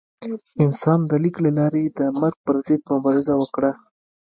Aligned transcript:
انسان 0.63 0.99
د 1.09 1.11
لیک 1.23 1.35
له 1.45 1.51
لارې 1.59 1.83
د 1.97 1.99
مرګ 2.21 2.37
پر 2.45 2.55
ضد 2.65 2.81
مبارزه 2.93 3.33
وکړه. 3.37 3.71